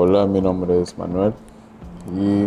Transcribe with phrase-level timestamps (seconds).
[0.00, 1.34] Hola, mi nombre es Manuel
[2.16, 2.42] y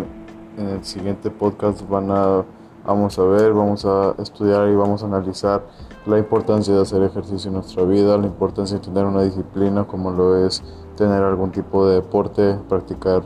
[0.57, 2.45] en el siguiente podcast van a,
[2.87, 5.61] vamos a ver, vamos a estudiar y vamos a analizar
[6.05, 10.11] la importancia de hacer ejercicio en nuestra vida, la importancia de tener una disciplina como
[10.11, 10.63] lo es
[10.95, 13.21] tener algún tipo de deporte, practicar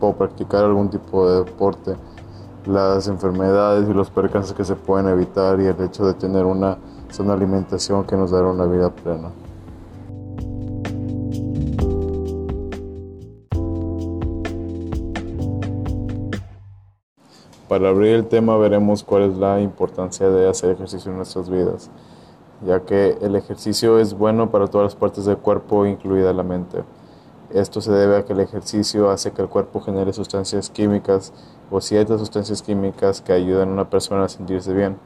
[0.00, 1.94] o practicar algún tipo de deporte,
[2.66, 6.76] las enfermedades y los percances que se pueden evitar y el hecho de tener una
[7.10, 9.30] sana alimentación que nos dará una vida plena.
[17.70, 21.88] Para abrir el tema veremos cuál es la importancia de hacer ejercicio en nuestras vidas,
[22.66, 26.82] ya que el ejercicio es bueno para todas las partes del cuerpo, incluida la mente.
[27.50, 31.32] Esto se debe a que el ejercicio hace que el cuerpo genere sustancias químicas
[31.70, 34.98] o ciertas sustancias químicas que ayudan a una persona a sentirse bien.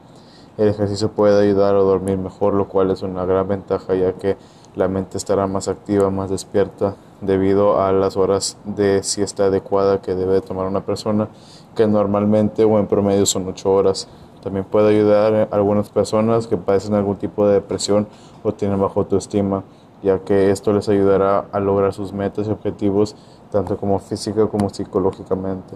[0.57, 4.37] El ejercicio puede ayudar a dormir mejor, lo cual es una gran ventaja ya que
[4.75, 10.15] la mente estará más activa, más despierta debido a las horas de siesta adecuada que
[10.15, 11.29] debe tomar una persona,
[11.75, 14.07] que normalmente o en promedio son 8 horas.
[14.41, 18.07] También puede ayudar a algunas personas que padecen algún tipo de depresión
[18.43, 19.63] o tienen baja autoestima,
[20.03, 23.15] ya que esto les ayudará a lograr sus metas y objetivos,
[23.51, 25.75] tanto como física como psicológicamente.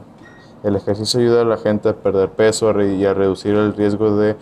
[0.64, 4.36] El ejercicio ayuda a la gente a perder peso y a reducir el riesgo de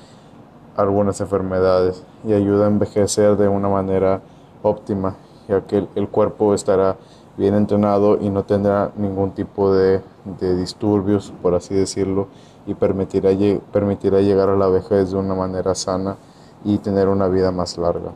[0.75, 4.21] algunas enfermedades y ayuda a envejecer de una manera
[4.63, 5.15] óptima,
[5.47, 6.97] ya que el, cuerpo estará
[7.37, 10.01] bien entrenado y no tendrá ningún tipo de,
[10.39, 12.27] disturbios, por así decirlo,
[12.65, 13.29] y permitirá,
[13.71, 16.17] permitirá llegar a la vejez de una manera sana
[16.65, 18.11] y tener una vida más larga.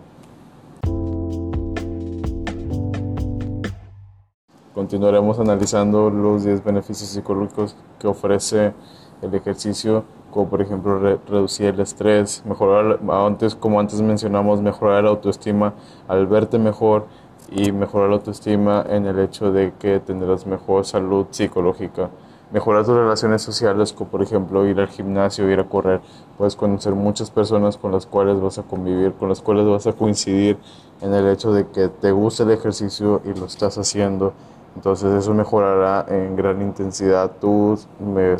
[4.73, 8.73] Continuaremos analizando los 10 beneficios psicológicos que ofrece
[9.22, 15.11] el ejercicio como por ejemplo reducir el estrés, mejorar, antes, como antes mencionamos, mejorar la
[15.11, 15.73] autoestima
[16.08, 17.05] al verte mejor
[17.52, 22.10] y mejorar la autoestima en el hecho de que tendrás mejor salud psicológica.
[22.52, 26.02] Mejorar tus relaciones sociales, como por ejemplo ir al gimnasio, ir a correr.
[26.38, 29.94] Puedes conocer muchas personas con las cuales vas a convivir, con las cuales vas a
[29.94, 30.58] coincidir
[31.02, 34.34] en el hecho de que te gusta el ejercicio y lo estás haciendo.
[34.76, 37.88] Entonces eso mejorará en gran intensidad tus,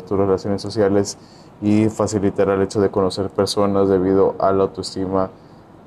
[0.06, 1.18] tus relaciones sociales
[1.60, 5.30] y facilitará el hecho de conocer personas debido a la autoestima,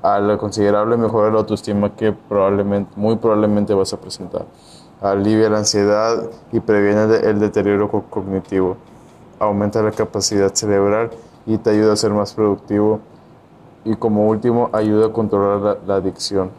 [0.06, 4.46] a la considerable mejora de la autoestima que probablemente, muy probablemente vas a presentar.
[5.00, 8.76] Alivia la ansiedad y previene el deterioro cognitivo.
[9.40, 11.10] Aumenta la capacidad cerebral
[11.44, 13.00] y te ayuda a ser más productivo.
[13.84, 16.50] Y como último, ayuda a controlar la, la adicción,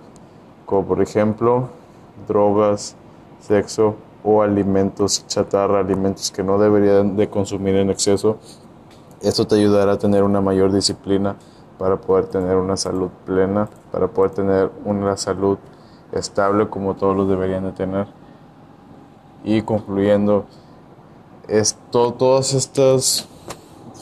[0.65, 1.69] como por ejemplo
[2.27, 2.95] drogas,
[3.39, 8.37] sexo o alimentos chatarra, alimentos que no deberían de consumir en exceso
[9.21, 11.37] esto te ayudará a tener una mayor disciplina
[11.77, 15.57] para poder tener una salud plena, para poder tener una salud
[16.11, 18.07] estable como todos los deberían de tener.
[19.43, 20.45] Y concluyendo,
[21.47, 23.27] esto, todas estas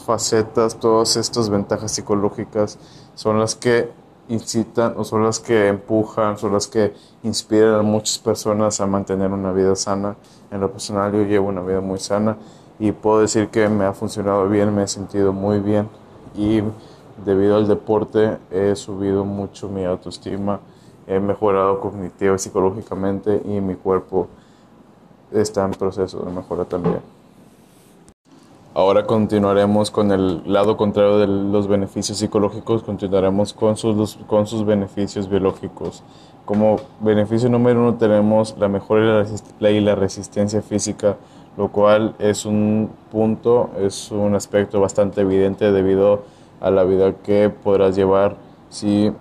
[0.06, 2.80] facetas, todas estas ventajas psicológicas
[3.16, 3.92] son las que
[4.28, 6.94] incitan o son las que empujan, son las que
[7.24, 10.16] inspiran a muchas personas a mantener una vida sana.
[10.52, 12.38] En lo personal yo llevo una vida muy sana
[12.80, 15.90] y puedo decir que me ha funcionado bien, me he sentido muy bien
[16.36, 16.62] y
[17.24, 20.60] debido al deporte he subido mucho mi autoestima,
[21.08, 24.28] he mejorado cognitivo y psicológicamente y mi cuerpo
[25.32, 27.00] está en proceso de mejora también.
[28.74, 34.66] Ahora continuaremos con el lado contrario de los beneficios psicológicos, continuaremos con sus, con sus
[34.66, 36.04] beneficios biológicos.
[36.44, 39.26] Como beneficio número uno tenemos la mejora
[39.62, 41.16] y la resistencia física
[41.58, 46.20] lo cual es un punto, es un aspecto bastante evidente debido a
[46.62, 48.38] la vida que podrás llevar
[48.70, 49.12] si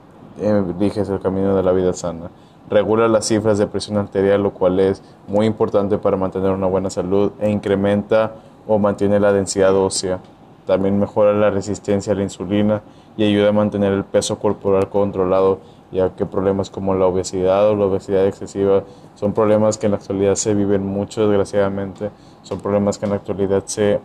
[0.41, 2.31] eliges el camino de la vida sana.
[2.69, 6.91] Regula las cifras de presión arterial, lo cual es muy importante para mantener una buena
[6.91, 8.33] salud e incrementa
[8.67, 10.21] o mantiene la densidad ósea.
[10.67, 12.83] También mejora la resistencia a la insulina
[13.19, 15.59] y ayuda a mantener el peso corporal controlado
[15.95, 18.83] ya que problemas como la obesidad o la obesidad excesiva
[19.15, 22.10] son problemas que en la actualidad se viven mucho desgraciadamente,
[22.42, 24.01] son problemas que en la actualidad se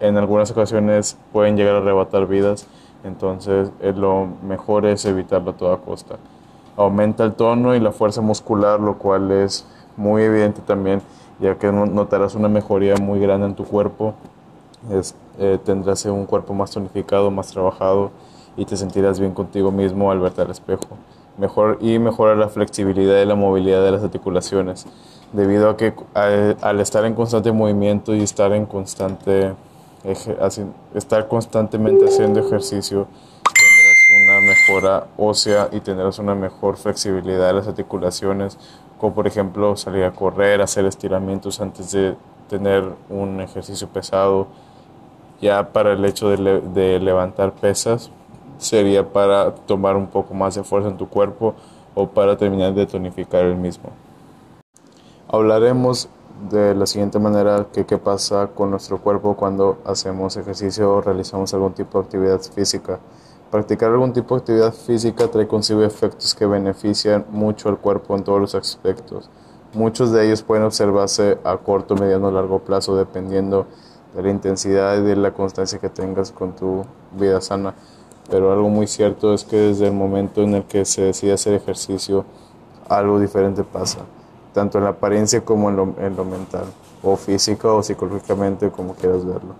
[0.00, 2.66] en algunas ocasiones pueden llegar a arrebatar vidas,
[3.04, 6.16] entonces eh, lo mejor es evitarlo a toda costa.
[6.76, 9.66] Aumenta el tono y la fuerza muscular, lo cual es
[9.96, 11.02] muy evidente también,
[11.40, 14.14] ya que notarás una mejoría muy grande en tu cuerpo,
[14.90, 18.10] es, eh, tendrás un cuerpo más tonificado, más trabajado,
[18.56, 20.98] y te sentirás bien contigo mismo al verte al espejo.
[21.38, 24.86] Mejor, y mejora la flexibilidad y la movilidad de las articulaciones,
[25.32, 29.54] debido a que al, estar en constante movimiento y estar en constante
[30.94, 33.08] estar constantemente haciendo ejercicio
[33.42, 38.58] tendrás una mejora ósea y tendrás una mejor flexibilidad de las articulaciones,
[38.98, 42.16] como por ejemplo salir a correr, hacer estiramientos antes de
[42.48, 44.48] tener un ejercicio pesado.
[45.40, 48.10] Ya para el hecho de, de levantar pesas
[48.58, 51.54] sería para tomar un poco más de fuerza en tu cuerpo
[51.94, 53.90] o para terminar de tonificar el mismo.
[55.28, 56.08] Hablaremos
[56.50, 61.52] de la siguiente manera que qué pasa con nuestro cuerpo cuando hacemos ejercicio o realizamos
[61.52, 63.00] algún tipo de actividad física.
[63.50, 68.22] Practicar algún tipo de actividad física trae consigo efectos que benefician mucho al cuerpo en
[68.22, 69.28] todos los aspectos.
[69.74, 73.66] Muchos de ellos pueden observarse a corto, mediano o largo plazo dependiendo
[74.14, 76.84] de la intensidad y de la constancia que tengas con tu
[77.18, 77.74] vida sana.
[78.30, 81.54] Pero algo muy cierto es que desde el momento en el que se decide hacer
[81.54, 82.24] ejercicio,
[82.88, 84.00] algo diferente pasa
[84.58, 86.64] tanto en la apariencia como en lo, en lo mental,
[87.00, 89.54] o físico o psicológicamente, como quieras verlo.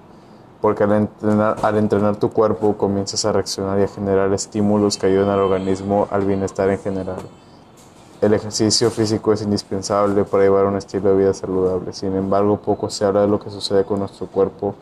[0.60, 5.06] Porque al entrenar, al entrenar tu cuerpo comienzas a reaccionar y a generar estímulos que
[5.06, 7.20] ayudan al organismo al bienestar en general.
[8.20, 11.92] El ejercicio físico es indispensable para llevar un estilo de vida saludable.
[11.92, 14.74] Sin embargo, poco se habla de lo que sucede con nuestro cuerpo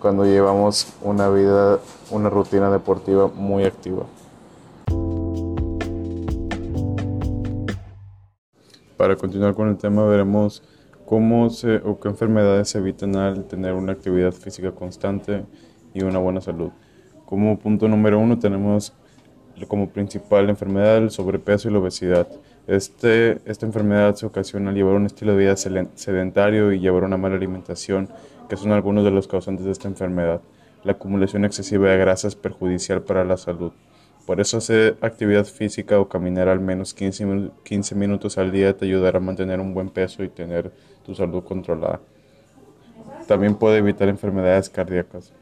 [0.00, 1.80] cuando llevamos una vida,
[2.12, 4.04] una rutina deportiva muy activa.
[8.96, 10.62] Para continuar con el tema veremos
[11.04, 15.44] cómo se, o qué enfermedades se evitan al tener una actividad física constante
[15.92, 16.70] y una buena salud.
[17.26, 18.92] Como punto número uno tenemos
[19.68, 22.28] como principal enfermedad el sobrepeso y la obesidad.
[22.66, 27.16] Este, esta enfermedad se ocasiona al llevar un estilo de vida sedentario y llevar una
[27.16, 28.08] mala alimentación,
[28.48, 30.40] que son algunos de los causantes de esta enfermedad.
[30.82, 33.72] La acumulación excesiva de grasa es perjudicial para la salud.
[34.26, 38.86] Por eso hacer actividad física o caminar al menos 15, 15 minutos al día te
[38.86, 40.72] ayudará a mantener un buen peso y tener
[41.04, 42.00] tu salud controlada.
[43.26, 45.32] También puede evitar enfermedades cardíacas,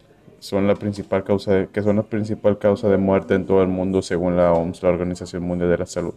[0.42, 3.68] son la principal causa de, que son la principal causa de muerte en todo el
[3.68, 6.14] mundo según la OMS, la Organización Mundial de la Salud.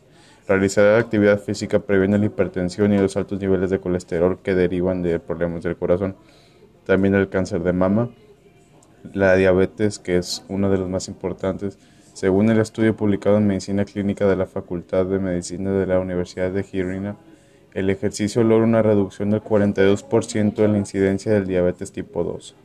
[0.48, 5.20] Realizar actividad física previene la hipertensión y los altos niveles de colesterol que derivan de
[5.20, 6.16] problemas del corazón.
[6.86, 8.10] También el cáncer de mama,
[9.14, 11.78] la diabetes, que es uno de los más importantes,
[12.16, 16.50] según el estudio publicado en Medicina Clínica de la Facultad de Medicina de la Universidad
[16.50, 17.18] de Girona,
[17.74, 22.56] el ejercicio logra una reducción del 42% en la incidencia del diabetes tipo 2.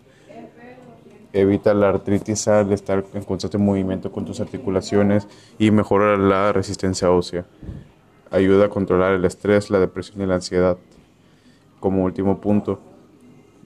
[1.32, 5.26] Evita la artritis al estar en constante movimiento con tus articulaciones
[5.58, 7.44] y mejora la resistencia ósea.
[8.31, 10.79] Ayuda a controlar el estrés, la depresión y la ansiedad.
[11.81, 12.79] Como último punto,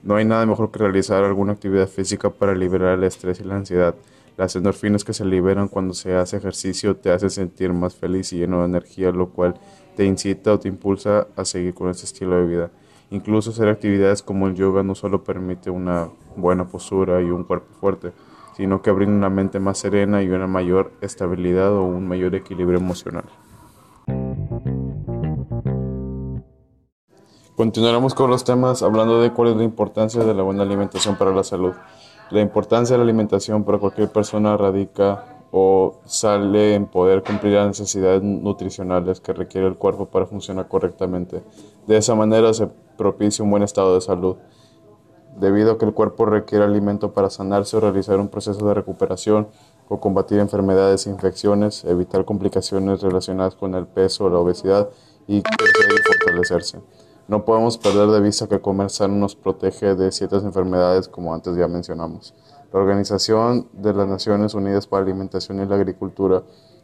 [0.01, 3.57] no hay nada mejor que realizar alguna actividad física para liberar el estrés y la
[3.57, 3.93] ansiedad.
[4.37, 8.37] Las endorfinas que se liberan cuando se hace ejercicio te hacen sentir más feliz y
[8.37, 9.55] lleno de energía, lo cual
[9.95, 12.71] te incita o te impulsa a seguir con este estilo de vida.
[13.11, 17.73] Incluso hacer actividades como el yoga no solo permite una buena postura y un cuerpo
[17.79, 18.11] fuerte,
[18.57, 22.79] sino que brinda una mente más serena y una mayor estabilidad o un mayor equilibrio
[22.79, 23.25] emocional.
[27.55, 31.31] Continuaremos con los temas hablando de cuál es la importancia de la buena alimentación para
[31.31, 31.73] la salud.
[32.31, 37.67] La importancia de la alimentación para cualquier persona radica o sale en poder cumplir las
[37.67, 41.43] necesidades nutricionales que requiere el cuerpo para funcionar correctamente.
[41.87, 42.67] De esa manera se
[42.97, 44.37] propicia un buen estado de salud.
[45.37, 49.47] Debido a que el cuerpo requiere alimento para sanarse o realizar un proceso de recuperación
[49.87, 54.89] o combatir enfermedades e infecciones, evitar complicaciones relacionadas con el peso o la obesidad
[55.27, 55.43] y
[56.07, 56.79] fortalecerse.
[57.27, 61.55] No podemos perder de vista que comer sano nos protege de ciertas enfermedades como antes
[61.57, 62.35] ya mencionamos.
[62.71, 66.43] La Organización de las Naciones Unidas para la Alimentación y la Agricultura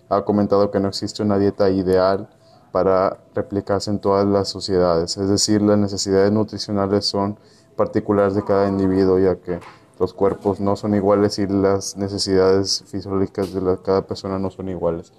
[0.09, 2.27] ha comentado que no existe una dieta ideal
[2.71, 7.37] para replicarse en todas las sociedades, es decir, las necesidades nutricionales son
[7.75, 9.59] particulares de cada individuo, ya que
[9.99, 15.11] los cuerpos no son iguales y las necesidades fisiológicas de cada persona no son iguales.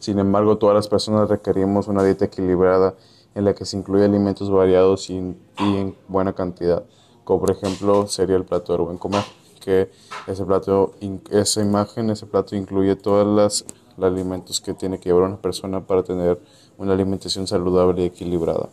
[0.00, 2.94] Sin embargo, todas las personas requerimos una dieta equilibrada
[3.34, 6.84] en la que se incluye alimentos variados y, en buena cantidad,
[7.24, 9.24] como por ejemplo sería el plato de buen comer,
[9.60, 9.90] que
[10.26, 10.94] ese plato,
[11.30, 13.64] esa imagen, ese plato incluye todos los
[14.04, 16.40] alimentos que tiene que llevar una persona para tener
[16.78, 18.68] una alimentación saludable y equilibrada.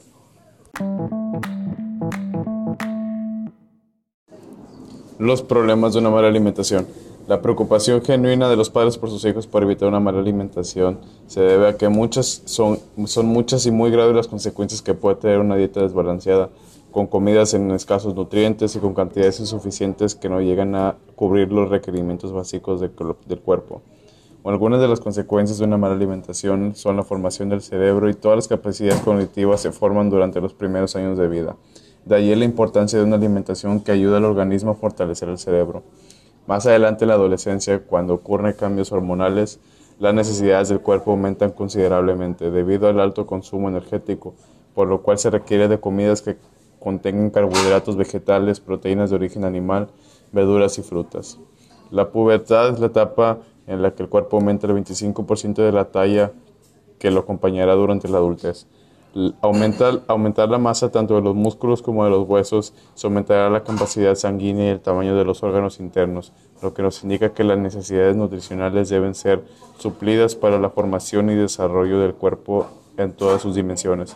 [5.17, 6.87] Los problemas de una mala alimentación.
[7.31, 11.39] La preocupación genuina de los padres por sus hijos por evitar una mala alimentación se
[11.39, 15.39] debe a que muchas son, son muchas y muy graves las consecuencias que puede tener
[15.39, 16.49] una dieta desbalanceada,
[16.91, 21.69] con comidas en escasos nutrientes y con cantidades insuficientes que no llegan a cubrir los
[21.69, 23.81] requerimientos básicos del cuerpo.
[24.43, 28.35] Algunas de las consecuencias de una mala alimentación son la formación del cerebro y todas
[28.35, 31.55] las capacidades cognitivas se forman durante los primeros años de vida.
[32.03, 35.83] De ahí la importancia de una alimentación que ayuda al organismo a fortalecer el cerebro.
[36.47, 39.59] Más adelante en la adolescencia, cuando ocurren cambios hormonales,
[39.99, 44.33] las necesidades del cuerpo aumentan considerablemente debido al alto consumo energético,
[44.73, 46.37] por lo cual se requiere de comidas que
[46.79, 49.89] contengan carbohidratos vegetales, proteínas de origen animal,
[50.31, 51.37] verduras y frutas.
[51.91, 55.85] La pubertad es la etapa en la que el cuerpo aumenta el 25% de la
[55.91, 56.31] talla
[56.97, 58.65] que lo acompañará durante la adultez.
[59.41, 63.61] Aumentar, aumentar la masa tanto de los músculos como de los huesos se aumentará la
[63.61, 67.57] capacidad sanguínea y el tamaño de los órganos internos, lo que nos indica que las
[67.57, 69.43] necesidades nutricionales deben ser
[69.77, 74.15] suplidas para la formación y desarrollo del cuerpo en todas sus dimensiones.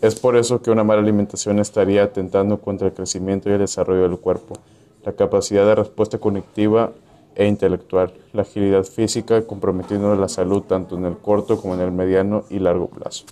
[0.00, 4.02] Es por eso que una mala alimentación estaría atentando contra el crecimiento y el desarrollo
[4.02, 4.56] del cuerpo,
[5.04, 6.90] la capacidad de respuesta cognitiva
[7.36, 11.92] e intelectual, la agilidad física, comprometiendo la salud tanto en el corto como en el
[11.92, 13.26] mediano y largo plazo.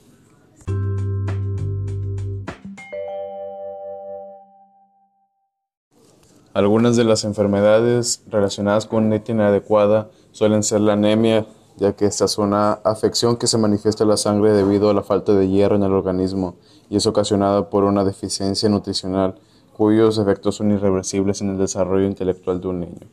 [6.55, 11.47] Algunas de las enfermedades relacionadas con una dieta inadecuada suelen ser la anemia,
[11.79, 15.03] ya que esta es una afección que se manifiesta en la sangre debido a la
[15.03, 16.57] falta de hierro en el organismo
[16.91, 19.37] y es ocasionada por una deficiencia nutricional
[19.75, 23.09] cuyos efectos son irreversibles en el desarrollo intelectual de un niño.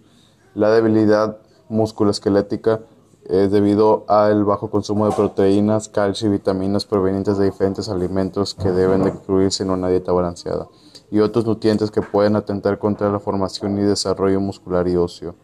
[0.54, 1.38] La debilidad
[1.70, 2.82] musculoesquelética
[3.24, 8.72] es debido al bajo consumo de proteínas, calcio y vitaminas provenientes de diferentes alimentos que
[8.72, 10.68] deben de incluirse en una dieta balanceada
[11.12, 15.36] y otros nutrientes que pueden atentar contra la formación y desarrollo muscular y óseo.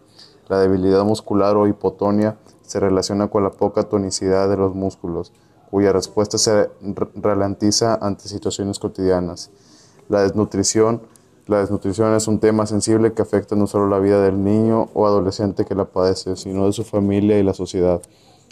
[0.48, 5.32] La debilidad muscular o hipotonia se relaciona con la poca tonicidad de los músculos,
[5.72, 6.70] cuya respuesta se
[7.16, 9.50] ralentiza ante situaciones cotidianas.
[10.08, 11.02] La desnutrición
[11.48, 15.06] la desnutrición es un tema sensible que afecta no solo la vida del niño o
[15.06, 18.02] adolescente que la padece, sino de su familia y la sociedad.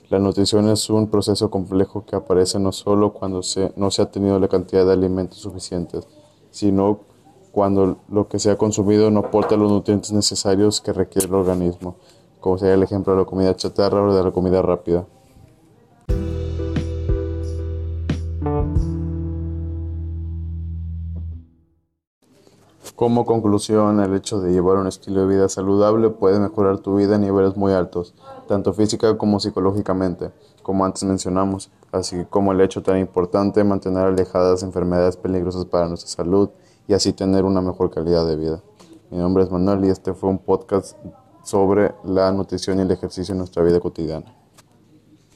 [0.09, 3.41] La nutrición es un proceso complejo que aparece no solo cuando
[3.77, 6.07] no se ha tenido la cantidad de alimentos suficientes,
[6.53, 6.99] sino
[7.51, 11.97] cuando lo que se ha consumido no aporta los nutrientes necesarios que requiere el organismo,
[12.39, 15.05] como sería el ejemplo de la comida chatarra o de la comida rápida.
[22.95, 27.15] Como conclusión, el hecho de llevar un estilo de vida saludable puede mejorar tu vida
[27.15, 28.13] a niveles muy altos,
[28.47, 30.31] tanto física como psicológicamente,
[30.63, 35.87] como antes mencionamos, así como el hecho tan importante de mantener alejadas enfermedades peligrosas para
[35.87, 36.49] nuestra salud
[36.87, 38.63] y así tener una mejor calidad de vida.
[39.11, 40.97] Mi nombre es Manuel y este fue un podcast
[41.43, 44.42] sobre la nutrición y el ejercicio en nuestra vida cotidiana.